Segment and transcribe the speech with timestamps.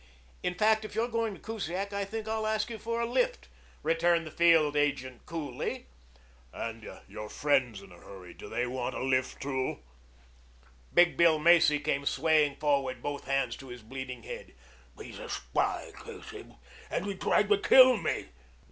[0.41, 3.49] In fact, if you're going to Kusiak, I think I'll ask you for a lift,"
[3.83, 5.85] returned the field agent coolly.
[6.51, 9.77] "And your friends in a hurry do they want a lift too?"
[10.91, 14.55] Big Bill Macy came swaying forward, both hands to his bleeding head.
[14.99, 16.55] "He's a spy, curse him.
[16.89, 18.29] And he tried to kill me."